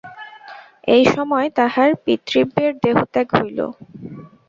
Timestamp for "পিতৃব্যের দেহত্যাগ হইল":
2.03-3.59